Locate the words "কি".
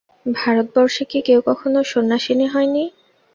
1.05-1.19